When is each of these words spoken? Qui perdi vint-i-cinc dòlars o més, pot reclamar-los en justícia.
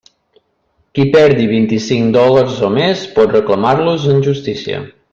Qui 0.99 1.05
perdi 1.15 1.45
vint-i-cinc 1.51 2.11
dòlars 2.17 2.57
o 2.71 2.73
més, 2.81 3.07
pot 3.21 3.39
reclamar-los 3.39 4.13
en 4.17 4.27
justícia. 4.31 4.83